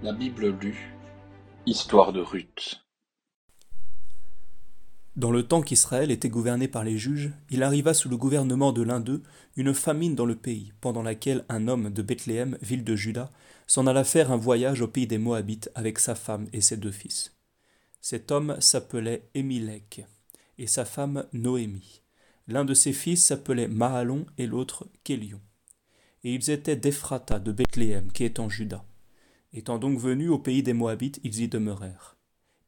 La 0.00 0.12
Bible 0.12 0.56
lue. 0.60 0.94
Histoire 1.66 2.12
de 2.12 2.20
Ruth. 2.20 2.84
Dans 5.16 5.32
le 5.32 5.42
temps 5.42 5.60
qu'Israël 5.60 6.12
était 6.12 6.28
gouverné 6.28 6.68
par 6.68 6.84
les 6.84 6.96
juges, 6.96 7.32
il 7.50 7.64
arriva 7.64 7.92
sous 7.94 8.08
le 8.08 8.16
gouvernement 8.16 8.70
de 8.70 8.82
l'un 8.82 9.00
d'eux 9.00 9.24
une 9.56 9.74
famine 9.74 10.14
dans 10.14 10.24
le 10.24 10.36
pays, 10.36 10.72
pendant 10.80 11.02
laquelle 11.02 11.44
un 11.48 11.66
homme 11.66 11.90
de 11.90 12.02
Bethléem, 12.02 12.56
ville 12.62 12.84
de 12.84 12.94
Juda, 12.94 13.32
s'en 13.66 13.88
alla 13.88 14.04
faire 14.04 14.30
un 14.30 14.36
voyage 14.36 14.82
au 14.82 14.86
pays 14.86 15.08
des 15.08 15.18
Moabites 15.18 15.68
avec 15.74 15.98
sa 15.98 16.14
femme 16.14 16.46
et 16.52 16.60
ses 16.60 16.76
deux 16.76 16.92
fils. 16.92 17.36
Cet 18.00 18.30
homme 18.30 18.54
s'appelait 18.60 19.28
Émilek, 19.34 20.06
et 20.58 20.68
sa 20.68 20.84
femme 20.84 21.26
Noémie. 21.32 22.02
L'un 22.46 22.64
de 22.64 22.72
ses 22.72 22.92
fils 22.92 23.24
s'appelait 23.24 23.66
Mahalon 23.66 24.26
et 24.38 24.46
l'autre 24.46 24.86
Kélion. 25.02 25.40
Et 26.22 26.34
ils 26.34 26.50
étaient 26.50 26.76
d'Ephrata 26.76 27.40
de 27.40 27.50
Bethléem, 27.50 28.12
qui 28.12 28.22
est 28.22 28.38
en 28.38 28.48
Juda. 28.48 28.84
Étant 29.52 29.78
donc 29.78 29.98
venus 29.98 30.30
au 30.30 30.38
pays 30.38 30.62
des 30.62 30.72
Moabites, 30.72 31.20
ils 31.24 31.40
y 31.40 31.48
demeurèrent. 31.48 32.16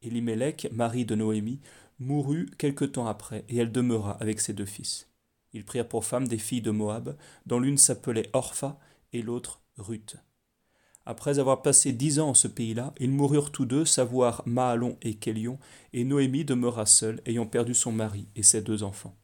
Elimelech, 0.02 0.69
mari 0.73 1.05
de 1.05 1.15
Noémie, 1.15 1.61
mourut 1.98 2.48
quelque 2.59 2.87
temps 2.87 3.06
après, 3.06 3.45
et 3.48 3.59
elle 3.59 3.73
demeura 3.73 4.12
avec 4.12 4.41
ses 4.41 4.55
deux 4.55 4.65
fils. 4.65 5.09
Ils 5.53 5.65
prirent 5.65 5.89
pour 5.89 6.05
femmes 6.05 6.29
des 6.29 6.39
filles 6.39 6.62
de 6.62 6.70
Moab, 6.70 7.16
dont 7.47 7.61
l'une 7.61 7.79
s'appelait 7.79 8.30
Orpha 8.33 8.79
et 9.12 9.23
l'autre 9.23 9.61
Ruth. 9.77 10.16
Après 11.06 11.39
avoir 11.39 11.62
passé 11.62 11.93
dix 11.93 12.20
ans 12.20 12.30
en 12.30 12.34
ce 12.34 12.47
pays-là, 12.48 12.95
ils 12.98 13.11
moururent 13.11 13.51
tous 13.51 13.65
deux, 13.65 13.84
savoir 13.84 14.42
Mahalon 14.47 14.97
et 15.03 15.15
Kélion, 15.15 15.59
et 15.92 16.05
Noémie 16.05 16.45
demeura 16.45 16.87
seule, 16.87 17.20
ayant 17.27 17.47
perdu 17.47 17.75
son 17.75 17.92
mari 17.92 18.28
et 18.37 18.42
ses 18.42 18.62
deux 18.62 18.83
enfants. 18.83 19.17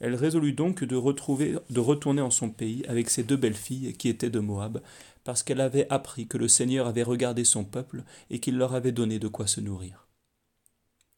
Elle 0.00 0.14
résolut 0.14 0.54
donc 0.54 0.82
de, 0.82 0.96
retrouver, 0.96 1.56
de 1.68 1.80
retourner 1.80 2.22
en 2.22 2.30
son 2.30 2.50
pays 2.50 2.84
avec 2.88 3.10
ses 3.10 3.22
deux 3.22 3.36
belles 3.36 3.54
filles 3.54 3.92
qui 3.94 4.08
étaient 4.08 4.30
de 4.30 4.40
Moab, 4.40 4.80
parce 5.24 5.42
qu'elle 5.42 5.60
avait 5.60 5.88
appris 5.90 6.26
que 6.26 6.38
le 6.38 6.48
Seigneur 6.48 6.86
avait 6.86 7.02
regardé 7.02 7.44
son 7.44 7.64
peuple 7.64 8.04
et 8.30 8.40
qu'il 8.40 8.56
leur 8.56 8.74
avait 8.74 8.92
donné 8.92 9.18
de 9.18 9.28
quoi 9.28 9.46
se 9.46 9.60
nourrir. 9.60 10.06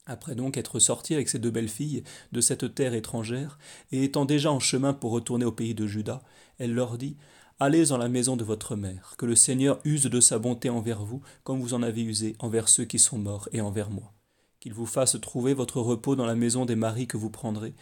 Après 0.06 0.34
donc 0.34 0.56
être 0.56 0.80
sortie 0.80 1.14
avec 1.14 1.28
ses 1.28 1.38
deux 1.38 1.50
belles 1.50 1.68
filles 1.68 2.02
de 2.32 2.40
cette 2.40 2.74
terre 2.74 2.94
étrangère, 2.94 3.58
et 3.92 4.02
étant 4.02 4.24
déjà 4.24 4.50
en 4.50 4.58
chemin 4.58 4.92
pour 4.92 5.12
retourner 5.12 5.44
au 5.44 5.52
pays 5.52 5.74
de 5.74 5.86
Juda, 5.86 6.22
elle 6.58 6.74
leur 6.74 6.98
dit 6.98 7.16
Allez 7.60 7.92
en 7.92 7.98
la 7.98 8.08
maison 8.08 8.36
de 8.36 8.42
votre 8.42 8.74
mère, 8.74 9.14
que 9.16 9.26
le 9.26 9.36
Seigneur 9.36 9.78
use 9.84 10.04
de 10.04 10.20
sa 10.20 10.40
bonté 10.40 10.68
envers 10.68 11.04
vous, 11.04 11.22
comme 11.44 11.60
vous 11.60 11.74
en 11.74 11.82
avez 11.82 12.02
usé 12.02 12.34
envers 12.40 12.68
ceux 12.68 12.84
qui 12.84 12.98
sont 12.98 13.18
morts 13.18 13.48
et 13.52 13.60
envers 13.60 13.90
moi. 13.90 14.12
Qu'il 14.58 14.74
vous 14.74 14.86
fasse 14.86 15.20
trouver 15.20 15.54
votre 15.54 15.80
repos 15.80 16.16
dans 16.16 16.26
la 16.26 16.34
maison 16.34 16.64
des 16.64 16.74
maris 16.74 17.06
que 17.06 17.16
vous 17.16 17.30
prendrez, 17.30 17.74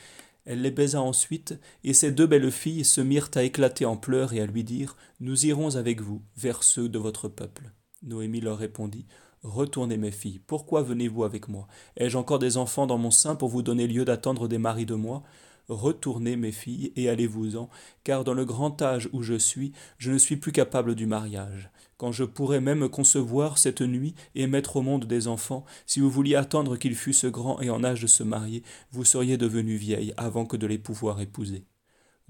elle 0.45 0.63
les 0.63 0.71
baisa 0.71 1.01
ensuite, 1.01 1.59
et 1.85 1.93
ces 1.93 2.13
deux 2.13 2.27
belles 2.27 2.51
filles 2.51 2.85
se 2.85 3.01
mirent 3.01 3.31
à 3.35 3.43
éclater 3.43 3.85
en 3.85 3.97
pleurs 3.97 4.33
et 4.33 4.41
à 4.41 4.47
lui 4.47 4.65
dire 4.65 4.97
Nous 5.21 5.47
irons 5.47 5.77
avec 5.77 6.01
vous 6.01 6.23
vers 6.37 6.63
ceux 6.63 6.89
de 6.89 6.99
votre 6.99 7.29
peuple. 7.29 7.73
Noémie 8.03 8.41
leur 8.41 8.59
répondit 8.59 9.07
Retournez, 9.43 9.97
mes 9.97 10.11
filles, 10.11 10.41
pourquoi 10.47 10.83
venez-vous 10.83 11.25
avec 11.25 11.49
moi? 11.49 11.67
Ai-je 11.97 12.19
encore 12.19 12.39
des 12.39 12.59
enfants 12.59 12.87
dans 12.87 12.99
mon 12.99 13.11
sein 13.11 13.37
pour 13.37 13.49
vous 13.49 13.63
donner 13.63 13.87
lieu 13.87 14.05
d'attendre 14.05 14.49
des 14.49 14.59
maris 14.59 14.87
de 14.87 14.95
moi? 14.95 15.23
Retournez, 15.69 16.37
mes 16.37 16.53
filles, 16.53 16.93
et 16.97 17.09
allez-vous-en, 17.09 17.71
car 18.05 18.25
dans 18.25 18.35
le 18.35 18.45
grand 18.45 18.83
âge 18.83 19.09
où 19.13 19.23
je 19.23 19.39
suis, 19.39 19.73
je 19.99 20.11
ne 20.11 20.19
suis 20.19 20.37
plus 20.37 20.53
capable 20.53 20.95
du 20.95 21.07
mariage. 21.07 21.71
Quand 22.01 22.13
je 22.13 22.25
pourrais 22.25 22.63
même 22.63 22.89
concevoir 22.89 23.59
cette 23.59 23.83
nuit 23.83 24.15
et 24.35 24.47
mettre 24.47 24.77
au 24.77 24.81
monde 24.81 25.05
des 25.05 25.29
enfants, 25.29 25.67
si 25.85 26.01
vous 26.01 26.09
vouliez 26.09 26.35
attendre 26.35 26.79
qu'ils 26.79 26.95
fussent 26.95 27.27
grands 27.27 27.61
et 27.61 27.69
en 27.69 27.85
âge 27.85 28.01
de 28.01 28.07
se 28.07 28.23
marier, 28.23 28.63
vous 28.91 29.05
seriez 29.05 29.37
devenues 29.37 29.77
vieilles 29.77 30.15
avant 30.17 30.47
que 30.47 30.57
de 30.57 30.67
les 30.67 30.79
pouvoir 30.79 31.21
épouser. 31.21 31.67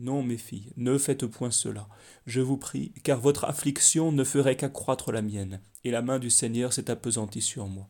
Non, 0.01 0.25
mes 0.25 0.39
filles, 0.39 0.73
ne 0.77 0.99
faites 0.99 1.25
point 1.25 1.53
cela, 1.53 1.87
je 2.27 2.41
vous 2.41 2.57
prie, 2.57 2.93
car 3.05 3.21
votre 3.21 3.45
affliction 3.45 4.11
ne 4.11 4.25
ferait 4.25 4.57
qu'accroître 4.57 5.13
la 5.13 5.23
mienne, 5.23 5.61
et 5.85 5.93
la 5.93 6.03
main 6.03 6.19
du 6.19 6.31
Seigneur 6.31 6.73
s'est 6.73 6.91
appesantie 6.91 7.41
sur 7.41 7.69
moi. 7.69 7.89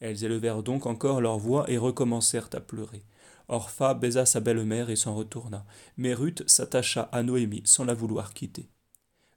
Elles 0.00 0.24
élevèrent 0.24 0.62
donc 0.62 0.86
encore 0.86 1.20
leur 1.20 1.36
voix 1.36 1.70
et 1.70 1.76
recommencèrent 1.76 2.48
à 2.54 2.60
pleurer. 2.60 3.04
Orpha 3.48 3.92
baisa 3.92 4.24
sa 4.24 4.40
belle-mère 4.40 4.88
et 4.88 4.96
s'en 4.96 5.14
retourna. 5.14 5.66
Mais 5.98 6.14
Ruth 6.14 6.42
s'attacha 6.48 7.10
à 7.12 7.22
Noémie 7.22 7.60
sans 7.66 7.84
la 7.84 7.92
vouloir 7.92 8.32
quitter. 8.32 8.70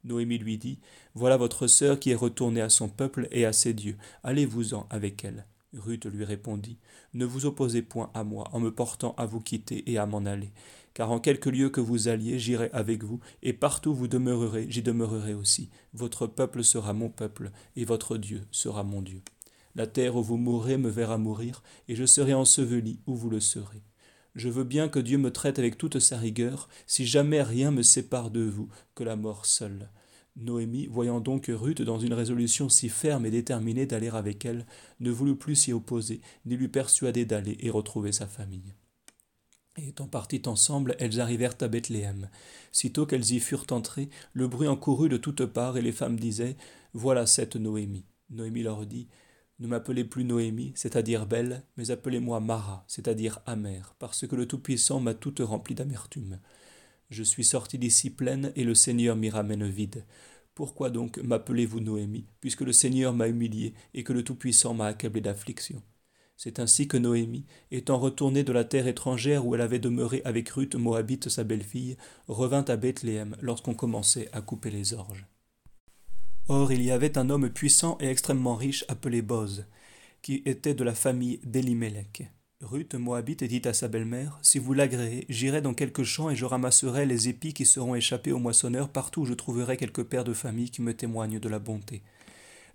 Noémie 0.06 0.38
lui 0.38 0.58
dit 0.58 0.80
Voilà 1.14 1.38
votre 1.38 1.68
sœur 1.68 2.00
qui 2.00 2.12
est 2.12 2.16
retournée 2.16 2.62
à 2.62 2.70
son 2.70 2.88
peuple 2.88 3.28
et 3.32 3.46
à 3.46 3.54
ses 3.54 3.74
dieux. 3.74 3.98
Allez-vous-en 4.24 4.88
avec 4.90 5.26
elle. 5.26 5.46
Ruth 5.74 6.06
lui 6.06 6.24
répondit 6.24 6.78
Ne 7.14 7.26
vous 7.26 7.46
opposez 7.46 7.82
point 7.82 8.12
à 8.14 8.24
moi 8.24 8.48
en 8.54 8.60
me 8.60 8.72
portant 8.72 9.14
à 9.18 9.26
vous 9.26 9.42
quitter 9.42 9.90
et 9.92 9.98
à 9.98 10.06
m'en 10.06 10.26
aller. 10.26 10.52
Car 10.94 11.12
en 11.12 11.20
quelque 11.20 11.50
lieu 11.50 11.70
que 11.70 11.82
vous 11.82 12.08
alliez, 12.08 12.40
j'irai 12.40 12.70
avec 12.72 13.04
vous, 13.04 13.20
et 13.44 13.52
partout 13.52 13.90
où 13.90 13.96
vous 13.96 14.08
demeurerez, 14.08 14.68
j'y 14.70 14.82
demeurerai 14.82 15.34
aussi. 15.34 15.70
Votre 15.94 16.26
peuple 16.26 16.64
sera 16.64 16.94
mon 16.94 17.10
peuple, 17.10 17.52
et 17.76 17.84
votre 17.84 18.18
Dieu 18.18 18.44
sera 18.52 18.84
mon 18.84 19.02
Dieu. 19.02 19.22
La 19.76 19.88
terre 19.88 20.16
où 20.16 20.24
vous 20.24 20.38
mourrez 20.38 20.78
me 20.78 20.90
verra 20.90 21.18
mourir, 21.18 21.62
et 21.90 21.96
je 21.96 22.06
serai 22.06 22.34
enseveli 22.34 23.00
où 23.08 23.16
vous 23.16 23.30
le 23.30 23.42
serez. 23.42 23.84
Je 24.36 24.50
veux 24.50 24.66
bien 24.66 24.90
que 24.90 25.00
Dieu 25.00 25.18
me 25.18 25.32
traite 25.32 25.60
avec 25.60 25.78
toute 25.78 26.00
sa 26.00 26.18
rigueur, 26.18 26.68
si 26.88 27.06
jamais 27.06 27.42
rien 27.42 27.72
me 27.72 27.84
sépare 27.84 28.30
de 28.30 28.42
vous, 28.42 28.68
que 28.94 29.04
la 29.04 29.16
mort 29.16 29.46
seule. 29.46 29.90
Noémie, 30.36 30.88
voyant 30.88 31.22
donc 31.22 31.50
Ruth 31.50 31.82
dans 31.82 32.00
une 32.00 32.14
résolution 32.14 32.68
si 32.68 32.90
ferme 32.90 33.26
et 33.26 33.32
déterminée 33.32 33.86
d'aller 33.86 34.10
avec 34.10 34.44
elle, 34.44 34.66
ne 35.00 35.10
voulut 35.10 35.38
plus 35.38 35.56
s'y 35.56 35.72
opposer, 35.72 36.20
ni 36.46 36.58
lui 36.58 36.68
persuader 36.68 37.24
d'aller 37.24 37.56
et 37.62 37.70
retrouver 37.70 38.12
sa 38.12 38.28
famille. 38.28 38.74
Et 39.78 39.90
étant 39.90 40.08
parties 40.08 40.42
ensemble, 40.46 40.98
elles 41.00 41.22
arrivèrent 41.22 41.56
à 41.62 41.70
Bethléem. 41.70 42.30
Sitôt 42.74 43.06
qu'elles 43.06 43.32
y 43.32 43.40
furent 43.40 43.68
entrées, 43.72 44.10
le 44.34 44.48
bruit 44.50 44.68
en 44.68 44.76
courut 44.76 45.10
de 45.10 45.18
toutes 45.18 45.46
parts, 45.46 45.78
et 45.78 45.82
les 45.82 45.94
femmes 45.94 46.20
disaient 46.20 46.58
Voilà 46.94 47.26
cette 47.26 47.56
Noémie. 47.56 48.06
Noémie 48.30 48.64
leur 48.64 48.86
dit 48.86 49.08
ne 49.60 49.68
m'appelez 49.68 50.04
plus 50.04 50.26
Noémie, 50.26 50.74
c'est-à-dire 50.76 51.26
belle, 51.26 51.64
mais 51.78 51.92
appelez-moi 51.92 52.40
Mara, 52.40 52.84
c'est-à-dire 52.88 53.40
amère, 53.46 53.96
parce 54.00 54.28
que 54.28 54.36
le 54.36 54.48
Tout-Puissant 54.48 55.00
m'a 55.00 55.14
toute 55.14 55.40
remplie 55.40 55.76
d'amertume. 55.76 56.40
Je 57.10 57.24
suis 57.24 57.44
sortie 57.44 57.78
d'ici 57.78 58.10
pleine, 58.10 58.52
et 58.56 58.64
le 58.64 58.76
Seigneur 58.76 59.16
m'y 59.16 59.30
ramène 59.30 59.68
vide. 59.68 60.06
Pourquoi 60.56 60.90
donc 60.90 61.18
m'appelez-vous 61.20 61.80
Noémie, 61.80 62.28
puisque 62.42 62.62
le 62.62 62.74
Seigneur 62.74 63.14
m'a 63.14 63.28
humiliée 63.28 63.74
et 63.94 64.04
que 64.04 64.14
le 64.14 64.24
Tout-Puissant 64.24 64.74
m'a 64.74 64.88
accablée 64.88 65.22
d'affliction? 65.22 65.82
C'est 66.38 66.60
ainsi 66.60 66.88
que 66.88 66.98
Noémie, 66.98 67.46
étant 67.72 67.98
retournée 67.98 68.44
de 68.44 68.52
la 68.52 68.66
terre 68.66 68.88
étrangère 68.88 69.46
où 69.46 69.56
elle 69.56 69.62
avait 69.62 69.80
demeuré 69.80 70.22
avec 70.26 70.50
Ruth 70.50 70.76
Moabite 70.76 71.30
sa 71.30 71.46
belle-fille, 71.46 71.96
revint 72.28 72.66
à 72.66 72.76
Bethléem 72.76 73.38
lorsqu'on 73.42 73.74
commençait 73.74 74.30
à 74.34 74.42
couper 74.42 74.70
les 74.70 74.94
orges. 74.94 75.26
Or 76.48 76.72
il 76.72 76.84
y 76.84 76.92
avait 76.92 77.18
un 77.18 77.32
homme 77.32 77.50
puissant 77.50 77.98
et 78.00 78.08
extrêmement 78.08 78.56
riche 78.56 78.86
appelé 78.88 79.24
Boz, 79.24 79.66
qui 80.22 80.44
était 80.46 80.76
de 80.76 80.84
la 80.84 80.94
famille 80.94 81.40
d'Elimelech. 81.44 82.30
Ruth 82.62 82.94
Moabite 82.94 83.44
dit 83.44 83.64
à 83.66 83.74
sa 83.74 83.88
belle-mère 83.88 84.38
Si 84.44 84.60
vous 84.60 84.74
l'agréez, 84.74 85.26
j'irai 85.28 85.62
dans 85.62 85.74
quelques 85.74 86.04
champs 86.04 86.30
et 86.30 86.36
je 86.36 86.46
ramasserai 86.46 87.08
les 87.08 87.30
épis 87.30 87.54
qui 87.54 87.66
seront 87.66 87.96
échappés 87.96 88.32
aux 88.32 88.38
moissonneurs 88.38 88.90
partout 88.90 89.22
où 89.22 89.26
je 89.26 89.34
trouverai 89.34 89.76
quelques 89.76 90.04
pères 90.04 90.24
de 90.24 90.34
famille 90.34 90.70
qui 90.70 90.84
me 90.84 90.94
témoignent 90.94 91.40
de 91.40 91.50
la 91.50 91.58
bonté. 91.58 92.04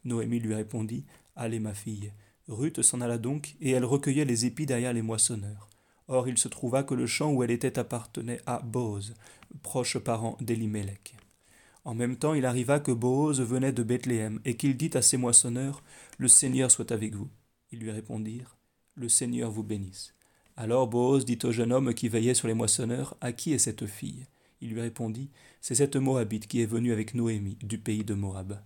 Noémie 0.04 0.40
lui 0.40 0.54
répondit 0.54 1.04
Allez, 1.36 1.60
ma 1.60 1.72
fille. 1.72 2.12
Ruth 2.48 2.82
s'en 2.82 3.00
alla 3.00 3.18
donc, 3.18 3.54
et 3.60 3.70
elle 3.70 3.84
recueillait 3.84 4.24
les 4.24 4.46
épis 4.46 4.66
derrière 4.66 4.92
les 4.92 5.02
moissonneurs. 5.02 5.68
Or 6.08 6.28
il 6.28 6.38
se 6.38 6.48
trouva 6.48 6.82
que 6.82 6.94
le 6.94 7.06
champ 7.06 7.30
où 7.30 7.44
elle 7.44 7.52
était 7.52 7.78
appartenait 7.78 8.40
à 8.46 8.58
Boz, 8.58 9.14
proche 9.62 9.96
parent 9.98 10.36
d'Elimelech. 10.40 11.14
En 11.84 11.94
même 11.94 12.16
temps, 12.16 12.34
il 12.34 12.44
arriva 12.44 12.78
que 12.78 12.92
Boaz 12.92 13.40
venait 13.40 13.72
de 13.72 13.82
Bethléem, 13.82 14.40
et 14.44 14.56
qu'il 14.56 14.76
dit 14.76 14.90
à 14.94 15.02
ses 15.02 15.16
moissonneurs 15.16 15.82
Le 16.18 16.28
Seigneur 16.28 16.70
soit 16.70 16.92
avec 16.92 17.14
vous. 17.14 17.28
Ils 17.72 17.80
lui 17.80 17.90
répondirent 17.90 18.56
Le 18.96 19.08
Seigneur 19.08 19.50
vous 19.50 19.62
bénisse. 19.62 20.14
Alors 20.56 20.88
Boaz 20.88 21.24
dit 21.24 21.38
au 21.44 21.52
jeune 21.52 21.72
homme 21.72 21.94
qui 21.94 22.08
veillait 22.08 22.34
sur 22.34 22.48
les 22.48 22.54
moissonneurs 22.54 23.16
À 23.20 23.32
qui 23.32 23.54
est 23.54 23.58
cette 23.58 23.86
fille? 23.86 24.26
Il 24.60 24.70
lui 24.70 24.80
répondit 24.80 25.30
C'est 25.62 25.74
cette 25.74 25.96
Moabite 25.96 26.46
qui 26.46 26.60
est 26.60 26.66
venue 26.66 26.92
avec 26.92 27.14
Noémie, 27.14 27.56
du 27.62 27.78
pays 27.78 28.04
de 28.04 28.14
Moab. 28.14 28.60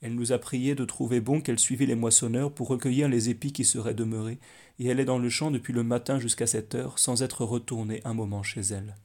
Elle 0.00 0.14
nous 0.14 0.32
a 0.32 0.38
prié 0.38 0.74
de 0.74 0.84
trouver 0.84 1.20
bon 1.20 1.40
qu'elle 1.40 1.58
suivît 1.58 1.86
les 1.86 1.94
moissonneurs 1.94 2.52
pour 2.52 2.68
recueillir 2.68 3.08
les 3.08 3.28
épis 3.28 3.52
qui 3.52 3.64
seraient 3.64 3.94
demeurés, 3.94 4.38
et 4.78 4.86
elle 4.86 5.00
est 5.00 5.04
dans 5.04 5.18
le 5.18 5.28
champ 5.28 5.50
depuis 5.50 5.72
le 5.72 5.82
matin 5.82 6.18
jusqu'à 6.18 6.46
cette 6.46 6.74
heure, 6.74 6.98
sans 6.98 7.22
être 7.22 7.44
retournée 7.44 8.00
un 8.04 8.14
moment 8.14 8.42
chez 8.42 8.60
elle. 8.60 8.96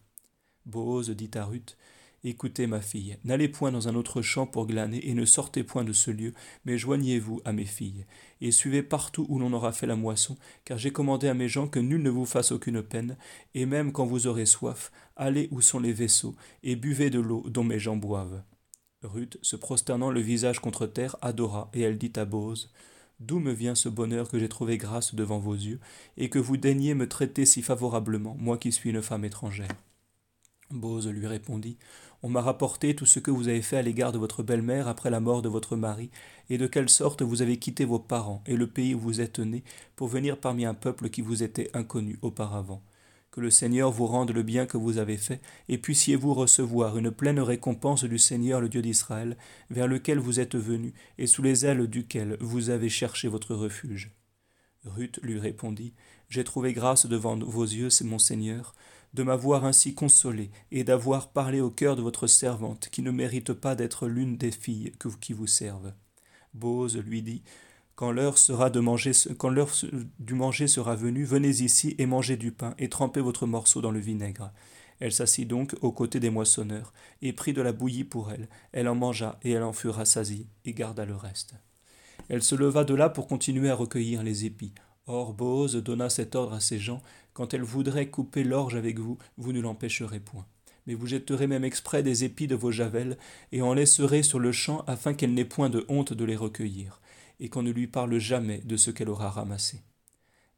Boaz 0.65 1.09
dit 1.09 1.31
à 1.35 1.45
Ruth 1.45 1.77
Écoutez, 2.23 2.65
ma 2.65 2.81
fille, 2.81 3.17
n'allez 3.23 3.47
point 3.47 3.71
dans 3.71 3.87
un 3.87 3.93
autre 3.93 4.23
champ 4.23 4.47
pour 4.47 4.65
glaner, 4.65 5.07
et 5.07 5.13
ne 5.13 5.23
sortez 5.23 5.63
point 5.63 5.83
de 5.83 5.93
ce 5.93 6.09
lieu, 6.09 6.33
mais 6.65 6.75
joignez-vous 6.75 7.41
à 7.45 7.53
mes 7.53 7.65
filles, 7.65 8.05
et 8.41 8.51
suivez 8.51 8.81
partout 8.81 9.27
où 9.29 9.37
l'on 9.37 9.53
aura 9.53 9.71
fait 9.71 9.85
la 9.85 9.95
moisson, 9.95 10.35
car 10.65 10.79
j'ai 10.79 10.91
commandé 10.91 11.27
à 11.27 11.35
mes 11.35 11.47
gens 11.47 11.67
que 11.67 11.79
nul 11.79 12.01
ne 12.01 12.09
vous 12.09 12.25
fasse 12.25 12.51
aucune 12.51 12.81
peine, 12.81 13.17
et 13.53 13.67
même 13.67 13.91
quand 13.91 14.05
vous 14.05 14.25
aurez 14.25 14.47
soif, 14.47 14.91
allez 15.15 15.47
où 15.51 15.61
sont 15.61 15.79
les 15.79 15.93
vaisseaux, 15.93 16.35
et 16.63 16.75
buvez 16.75 17.11
de 17.11 17.19
l'eau 17.19 17.45
dont 17.49 17.63
mes 17.63 17.79
gens 17.79 17.95
boivent. 17.95 18.41
Ruth, 19.03 19.37
se 19.43 19.55
prosternant 19.55 20.09
le 20.09 20.19
visage 20.19 20.59
contre 20.59 20.87
terre, 20.87 21.17
adora, 21.21 21.69
et 21.73 21.81
elle 21.81 21.99
dit 21.99 22.13
à 22.15 22.25
Bose 22.25 22.73
D'où 23.19 23.39
me 23.39 23.51
vient 23.51 23.75
ce 23.75 23.89
bonheur 23.89 24.27
que 24.27 24.39
j'ai 24.39 24.49
trouvé 24.49 24.77
grâce 24.77 25.13
devant 25.13 25.39
vos 25.39 25.55
yeux, 25.55 25.79
et 26.17 26.29
que 26.29 26.39
vous 26.39 26.57
daigniez 26.57 26.95
me 26.95 27.07
traiter 27.07 27.45
si 27.45 27.61
favorablement, 27.61 28.35
moi 28.39 28.57
qui 28.57 28.71
suis 28.71 28.89
une 28.89 29.03
femme 29.03 29.23
étrangère? 29.23 29.69
Bose 30.71 31.07
lui 31.07 31.27
répondit 31.27 31.77
On 32.23 32.29
m'a 32.29 32.41
rapporté 32.41 32.95
tout 32.95 33.05
ce 33.05 33.19
que 33.19 33.31
vous 33.31 33.47
avez 33.47 33.61
fait 33.61 33.77
à 33.77 33.81
l'égard 33.81 34.11
de 34.11 34.17
votre 34.17 34.43
belle-mère 34.43 34.87
après 34.87 35.09
la 35.09 35.19
mort 35.19 35.41
de 35.41 35.49
votre 35.49 35.75
mari, 35.75 36.09
et 36.49 36.57
de 36.57 36.67
quelle 36.67 36.89
sorte 36.89 37.21
vous 37.21 37.41
avez 37.41 37.57
quitté 37.57 37.85
vos 37.85 37.99
parents 37.99 38.43
et 38.45 38.55
le 38.55 38.67
pays 38.67 38.93
où 38.93 38.99
vous 38.99 39.21
êtes 39.21 39.39
né 39.39 39.63
pour 39.95 40.07
venir 40.07 40.37
parmi 40.37 40.65
un 40.65 40.73
peuple 40.73 41.09
qui 41.09 41.21
vous 41.21 41.43
était 41.43 41.69
inconnu 41.73 42.17
auparavant. 42.21 42.81
Que 43.31 43.41
le 43.41 43.49
Seigneur 43.49 43.91
vous 43.91 44.07
rende 44.07 44.31
le 44.31 44.43
bien 44.43 44.65
que 44.65 44.77
vous 44.77 44.97
avez 44.97 45.17
fait, 45.17 45.41
et 45.69 45.77
puissiez-vous 45.77 46.33
recevoir 46.33 46.97
une 46.97 47.11
pleine 47.11 47.39
récompense 47.39 48.03
du 48.03 48.17
Seigneur 48.17 48.61
le 48.61 48.69
Dieu 48.69 48.81
d'Israël, 48.81 49.37
vers 49.69 49.87
lequel 49.87 50.17
vous 50.17 50.39
êtes 50.39 50.55
venu, 50.55 50.93
et 51.17 51.27
sous 51.27 51.43
les 51.43 51.65
ailes 51.65 51.87
duquel 51.87 52.37
vous 52.41 52.71
avez 52.71 52.89
cherché 52.89 53.27
votre 53.27 53.53
refuge. 53.53 54.11
Ruth 54.85 55.19
lui 55.21 55.39
répondit 55.39 55.93
J'ai 56.29 56.43
trouvé 56.43 56.73
grâce 56.73 57.05
devant 57.05 57.37
vos 57.37 57.65
yeux, 57.65 57.89
mon 58.03 58.19
Seigneur, 58.19 58.73
de 59.13 59.23
m'avoir 59.23 59.65
ainsi 59.65 59.93
consolé 59.93 60.51
et 60.71 60.83
d'avoir 60.83 61.29
parlé 61.29 61.61
au 61.61 61.69
cœur 61.69 61.95
de 61.95 62.01
votre 62.01 62.27
servante, 62.27 62.89
qui 62.91 63.01
ne 63.01 63.11
mérite 63.11 63.53
pas 63.53 63.75
d'être 63.75 64.07
l'une 64.07 64.37
des 64.37 64.51
filles 64.51 64.91
qui 65.21 65.33
vous 65.33 65.47
servent. 65.47 65.93
Bose 66.53 66.97
lui 66.97 67.21
dit 67.21 67.43
Quand 67.95 68.11
l'heure 68.11 68.37
sera 68.37 68.69
de 68.69 68.79
manger, 68.79 69.11
quand 69.37 69.49
l'heure 69.49 69.71
du 70.19 70.33
manger 70.33 70.67
sera 70.67 70.95
venue, 70.95 71.23
venez 71.23 71.61
ici 71.61 71.95
et 71.97 72.05
mangez 72.05 72.37
du 72.37 72.51
pain 72.51 72.73
et 72.77 72.89
trempez 72.89 73.21
votre 73.21 73.47
morceau 73.47 73.81
dans 73.81 73.91
le 73.91 73.99
vinaigre. 73.99 74.51
Elle 74.99 75.13
s'assit 75.13 75.47
donc 75.47 75.75
aux 75.81 75.91
côtés 75.91 76.19
des 76.19 76.31
moissonneurs 76.31 76.91
et 77.21 77.33
prit 77.33 77.53
de 77.53 77.61
la 77.61 77.71
bouillie 77.71 78.03
pour 78.03 78.31
elle. 78.31 78.49
Elle 78.71 78.87
en 78.87 78.95
mangea 78.95 79.39
et 79.43 79.51
elle 79.51 79.63
en 79.63 79.73
fut 79.73 79.89
rassasiée 79.89 80.47
et 80.65 80.73
garda 80.73 81.05
le 81.05 81.15
reste. 81.15 81.53
Elle 82.29 82.43
se 82.43 82.55
leva 82.55 82.83
de 82.83 82.95
là 82.95 83.09
pour 83.09 83.27
continuer 83.27 83.69
à 83.69 83.75
recueillir 83.75 84.23
les 84.23 84.45
épis. 84.45 84.73
Or 85.07 85.33
donna 85.33 86.09
cet 86.09 86.35
ordre 86.35 86.53
à 86.53 86.59
ses 86.59 86.79
gens 86.79 87.01
quand 87.33 87.53
elle 87.53 87.61
voudrait 87.61 88.09
couper 88.09 88.43
l'orge 88.43 88.75
avec 88.75 88.99
vous, 88.99 89.17
vous 89.37 89.53
ne 89.53 89.61
l'empêcherez 89.61 90.19
point. 90.19 90.45
Mais 90.85 90.95
vous 90.95 91.07
jetterez 91.07 91.47
même 91.47 91.63
exprès 91.63 92.03
des 92.03 92.23
épis 92.23 92.47
de 92.47 92.55
vos 92.55 92.71
javelles, 92.71 93.17
et 93.51 93.61
en 93.61 93.73
laisserez 93.73 94.23
sur 94.23 94.39
le 94.39 94.51
champ 94.51 94.83
afin 94.87 95.13
qu'elle 95.13 95.33
n'ait 95.33 95.45
point 95.45 95.69
de 95.69 95.85
honte 95.87 96.13
de 96.13 96.25
les 96.25 96.35
recueillir, 96.35 96.99
et 97.39 97.47
qu'on 97.47 97.61
ne 97.61 97.71
lui 97.71 97.87
parle 97.87 98.17
jamais 98.17 98.59
de 98.65 98.75
ce 98.75 98.91
qu'elle 98.91 99.09
aura 99.09 99.29
ramassé. 99.29 99.81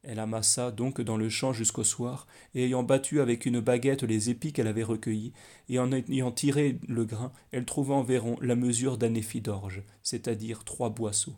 Elle 0.02 0.18
amassa 0.18 0.70
donc 0.70 1.00
dans 1.02 1.18
le 1.18 1.28
champ 1.28 1.52
jusqu'au 1.52 1.84
soir, 1.84 2.26
et 2.54 2.64
ayant 2.64 2.82
battu 2.82 3.20
avec 3.20 3.44
une 3.44 3.60
baguette 3.60 4.02
les 4.02 4.30
épis 4.30 4.52
qu'elle 4.52 4.68
avait 4.68 4.82
recueillis, 4.82 5.32
et 5.68 5.78
en 5.78 5.92
ayant 5.92 6.32
tiré 6.32 6.80
le 6.88 7.04
grain, 7.04 7.32
elle 7.52 7.66
trouva 7.66 7.94
environ 7.94 8.36
la 8.40 8.56
mesure 8.56 8.96
d'un 8.96 9.14
épi 9.14 9.42
d'orge, 9.42 9.82
c'est-à-dire 10.02 10.64
trois 10.64 10.88
boisseaux. 10.88 11.36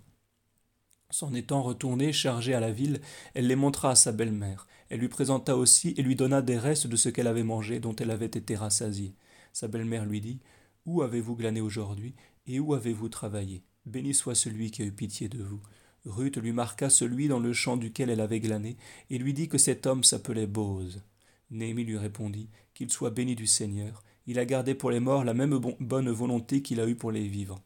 S'en 1.13 1.35
étant 1.35 1.61
retournée, 1.61 2.11
chargée 2.11 2.55
à 2.55 2.61
la 2.61 2.73
ville, 2.73 3.03
elle 3.35 3.47
les 3.47 3.55
montra 3.55 3.91
à 3.91 3.95
sa 3.95 4.13
belle-mère. 4.13 4.67
Elle 4.89 5.01
lui 5.01 5.09
présenta 5.09 5.59
aussi 5.59 5.93
et 5.99 6.03
lui 6.03 6.17
donna 6.17 6.41
des 6.41 6.57
restes 6.57 6.87
de 6.87 6.97
ce 6.97 7.11
qu'elle 7.11 7.27
avait 7.27 7.43
mangé, 7.43 7.81
dont 7.81 7.95
elle 7.97 8.11
avait 8.11 8.25
été 8.25 8.57
rassasiée. 8.57 9.15
Sa 9.53 9.69
belle-mère 9.69 10.07
lui 10.07 10.23
dit 10.23 10.41
Où 10.87 11.03
avez-vous 11.03 11.37
glané 11.37 11.61
aujourd'hui 11.61 12.15
et 12.47 12.61
où 12.61 12.73
avez-vous 12.73 13.11
travaillé? 13.11 13.63
Béni 13.85 14.15
soit 14.15 14.35
celui 14.35 14.71
qui 14.71 14.81
a 14.81 14.87
eu 14.87 14.93
pitié 14.93 15.29
de 15.29 15.43
vous. 15.43 15.61
Ruth 16.07 16.39
lui 16.39 16.53
marqua 16.53 16.89
celui 16.89 17.29
dans 17.29 17.41
le 17.41 17.53
champ 17.53 17.77
duquel 17.77 18.09
elle 18.09 18.23
avait 18.23 18.41
glané 18.41 18.79
et 19.11 19.19
lui 19.19 19.35
dit 19.35 19.49
que 19.49 19.59
cet 19.59 19.87
homme 19.87 20.05
s'appelait 20.05 20.47
Bose. 20.47 21.03
Néhémie 21.51 21.85
lui 21.85 21.99
répondit 21.99 22.49
Qu'il 22.73 22.91
soit 22.91 23.11
béni 23.11 23.37
du 23.37 23.47
Seigneur. 23.47 24.03
Il 24.27 24.39
a 24.39 24.47
gardé 24.47 24.75
pour 24.75 24.91
les 24.91 25.01
morts 25.01 25.25
la 25.25 25.35
même 25.35 25.61
bonne 25.79 26.11
volonté 26.11 26.63
qu'il 26.63 26.81
a 26.81 26.87
eue 26.89 26.97
pour 26.97 27.13
les 27.13 27.29
vivants. 27.29 27.63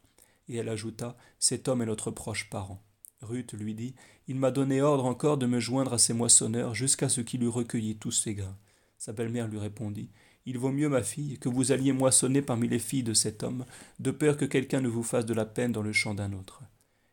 Et 0.49 0.57
elle 0.57 0.67
ajouta 0.67 1.15
Cet 1.39 1.69
homme 1.69 1.81
est 1.81 1.85
notre 1.85 2.11
proche 2.11 2.49
parent. 2.49 2.83
Ruth 3.21 3.53
lui 3.53 3.73
dit 3.73 3.95
Il 4.27 4.35
m'a 4.35 4.51
donné 4.51 4.81
ordre 4.81 5.05
encore 5.05 5.37
de 5.37 5.45
me 5.45 5.59
joindre 5.59 5.93
à 5.93 5.97
ses 5.97 6.13
moissonneurs 6.13 6.75
jusqu'à 6.75 7.09
ce 7.09 7.21
qu'il 7.21 7.43
eût 7.43 7.47
recueilli 7.47 7.97
tous 7.97 8.11
ses 8.11 8.35
grains. 8.35 8.57
Sa 8.97 9.13
belle-mère 9.13 9.47
lui 9.47 9.59
répondit 9.59 10.09
Il 10.45 10.57
vaut 10.57 10.71
mieux, 10.71 10.89
ma 10.89 11.03
fille, 11.03 11.37
que 11.39 11.49
vous 11.49 11.71
alliez 11.71 11.93
moissonner 11.93 12.41
parmi 12.41 12.67
les 12.67 12.79
filles 12.79 13.03
de 13.03 13.13
cet 13.13 13.43
homme, 13.43 13.65
de 13.99 14.11
peur 14.11 14.37
que 14.37 14.45
quelqu'un 14.45 14.81
ne 14.81 14.87
vous 14.87 15.03
fasse 15.03 15.25
de 15.25 15.33
la 15.33 15.45
peine 15.45 15.71
dans 15.71 15.81
le 15.81 15.93
champ 15.93 16.13
d'un 16.13 16.33
autre. 16.33 16.63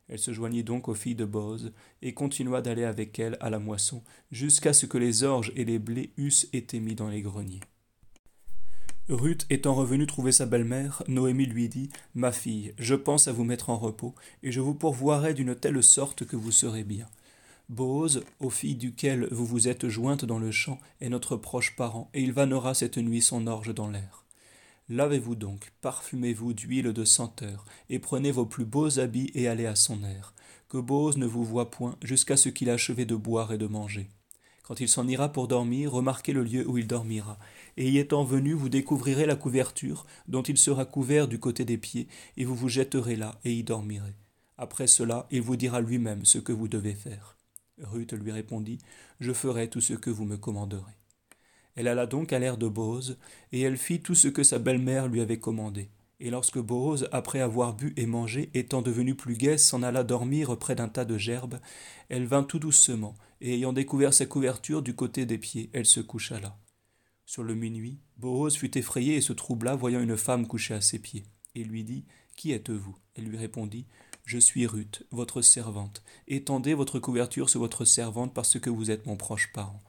Elle 0.09 0.19
se 0.19 0.33
joignit 0.33 0.65
donc 0.65 0.89
aux 0.89 0.95
filles 0.95 1.15
de 1.15 1.25
Boz 1.25 1.73
et 2.03 2.13
continua 2.13 2.61
d'aller 2.61 2.85
avec 2.85 3.19
elles 3.19 3.39
à 3.41 3.49
la 3.49 3.59
moisson 3.59 4.03
jusqu'à 4.31 4.75
ce 4.75 4.87
que 4.87 4.99
les 4.99 5.23
orges 5.23 5.53
et 5.57 5.65
les 5.65 5.79
blés 5.79 6.13
eussent 6.19 6.49
été 6.53 6.79
mis 6.79 6.95
dans 6.95 7.09
les 7.09 7.23
greniers. 7.23 7.61
Ruth 9.11 9.45
étant 9.51 9.75
revenue 9.75 10.07
trouver 10.07 10.33
sa 10.33 10.47
belle-mère, 10.47 11.03
Noémie 11.09 11.45
lui 11.45 11.69
dit 11.69 11.91
Ma 12.15 12.33
fille, 12.33 12.73
je 12.79 12.95
pense 12.95 13.29
à 13.29 13.33
vous 13.33 13.45
mettre 13.45 13.69
en 13.69 13.77
repos, 13.77 14.15
et 14.43 14.51
je 14.51 14.63
vous 14.63 14.73
pourvoirai 14.73 15.35
d'une 15.35 15.55
telle 15.55 15.83
sorte 15.83 16.25
que 16.25 16.37
vous 16.37 16.51
serez 16.51 16.85
bien. 16.85 17.07
Bose, 17.69 18.25
aux 18.41 18.49
filles 18.49 18.77
duquel 18.77 19.29
vous 19.31 19.45
vous 19.45 19.69
êtes 19.69 19.89
jointes 19.89 20.25
dans 20.25 20.39
le 20.39 20.51
champ, 20.51 20.81
est 21.03 21.11
notre 21.11 21.37
proche 21.37 21.77
parent, 21.77 22.09
et 22.15 22.23
il 22.23 22.33
vannera 22.33 22.73
cette 22.73 22.97
nuit 22.97 23.21
son 23.21 23.47
orge 23.47 23.75
dans 23.75 23.91
l'air. 23.91 24.25
Lavez-vous 24.89 25.35
donc, 25.35 25.73
parfumez-vous 25.83 26.55
d'huile 26.55 26.95
de 26.95 27.05
senteur, 27.05 27.67
et 27.91 27.99
prenez 27.99 28.33
vos 28.33 28.47
plus 28.47 28.65
beaux 28.65 28.99
habits 28.99 29.31
et 29.35 29.49
allez 29.49 29.67
à 29.67 29.77
son 29.77 30.03
air. 30.03 30.33
Que 30.71 30.79
Bose 30.79 31.19
ne 31.19 31.27
vous 31.27 31.45
voie 31.45 31.71
point 31.71 31.97
jusqu'à 32.03 32.39
ce 32.39 32.49
qu'il 32.49 32.71
achève 32.71 33.05
de 33.05 33.17
boire 33.17 33.53
et 33.53 33.59
de 33.59 33.67
manger. 33.67 34.09
Quand 34.63 34.81
il 34.81 34.89
s'en 34.89 35.07
ira 35.07 35.31
pour 35.31 35.47
dormir, 35.47 35.93
remarquez 35.93 36.33
le 36.33 36.43
lieu 36.43 36.67
où 36.67 36.79
il 36.79 36.87
dormira, 36.87 37.39
et 37.77 37.91
y 37.91 37.99
étant 37.99 38.25
venu, 38.25 38.53
vous 38.53 38.69
découvrirez 38.69 39.27
la 39.27 39.37
couverture, 39.37 40.07
dont 40.29 40.43
il 40.43 40.59
sera 40.59 40.85
couvert 40.85 41.29
du 41.29 41.39
côté 41.39 41.65
des 41.65 41.79
pieds, 41.79 42.09
et 42.37 42.45
vous 42.45 42.55
vous 42.55 42.69
jetterez 42.69 43.17
là, 43.17 43.39
et 43.45 43.53
y 43.53 43.63
dormirez. 43.63 44.15
Après 44.57 44.87
cela, 44.87 45.27
il 45.31 45.43
vous 45.43 45.57
dira 45.57 45.81
lui-même 45.81 46.25
ce 46.25 46.39
que 46.39 46.53
vous 46.53 46.69
devez 46.69 46.95
faire. 46.95 47.37
Ruth 47.83 48.13
lui 48.13 48.31
répondit, 48.31 48.79
Je 49.21 49.33
ferai 49.33 49.69
tout 49.69 49.81
ce 49.81 49.95
que 49.95 50.11
vous 50.11 50.25
me 50.25 50.37
commanderez. 50.37 50.93
Elle 51.77 51.89
alla 51.89 52.07
donc 52.07 52.33
à 52.33 52.39
l'air 52.39 52.57
de 52.57 52.69
Bose, 52.69 53.19
et 53.53 53.61
elle 53.61 53.77
fit 53.77 54.01
tout 54.01 54.15
ce 54.15 54.29
que 54.29 54.45
sa 54.45 54.59
belle-mère 54.59 55.09
lui 55.09 55.21
avait 55.21 55.41
commandé. 55.41 55.91
Et 56.21 56.31
lorsque 56.31 56.61
Bose, 56.61 57.09
après 57.11 57.41
avoir 57.41 57.75
bu 57.75 57.93
et 57.97 58.07
mangé, 58.07 58.51
étant 58.55 58.81
devenue 58.81 59.17
plus 59.17 59.37
gaie, 59.37 59.59
s'en 59.59 59.83
alla 59.83 60.05
dormir 60.05 60.57
près 60.57 60.77
d'un 60.77 60.89
tas 60.89 61.05
de 61.05 61.19
gerbes, 61.19 61.59
elle 62.09 62.27
vint 62.27 62.45
tout 62.45 62.61
doucement, 62.61 63.17
et 63.41 63.55
ayant 63.55 63.73
découvert 63.73 64.15
sa 64.15 64.27
couverture 64.27 64.83
du 64.83 64.95
côté 64.95 65.27
des 65.27 65.39
pieds, 65.39 65.71
elle 65.73 65.87
se 65.87 66.01
coucha 66.01 66.39
là. 66.39 66.57
Sur 67.27 67.43
le 67.43 67.55
minuit, 67.55 67.99
Boaz 68.19 68.55
fut 68.55 68.77
effrayé 68.77 69.17
et 69.17 69.21
se 69.23 69.33
troubla, 69.33 69.75
voyant 69.75 70.01
une 70.01 70.17
femme 70.17 70.47
couchée 70.47 70.75
à 70.75 70.83
ses 70.83 70.99
pieds, 70.99 71.25
et 71.55 71.65
lui 71.65 71.83
dit 71.83 72.05
Qui 72.37 72.53
êtes-vous? 72.53 72.95
Elle 73.17 73.25
lui 73.25 73.39
répondit 73.39 73.87
Je 74.27 74.39
suis 74.39 74.67
Ruth, 74.67 75.05
votre 75.11 75.41
servante. 75.41 76.03
Étendez 76.29 76.75
votre 76.75 76.99
couverture 76.99 77.49
sur 77.49 77.61
votre 77.61 77.87
servante 77.87 78.35
parce 78.35 78.61
que 78.61 78.69
vous 78.69 78.91
êtes 78.91 79.07
mon 79.07 79.17
proche 79.17 79.53
parent. 79.55 79.83